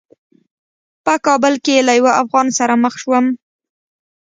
[1.05, 3.25] په کابل کې له یوه افغان سره مخ شوم.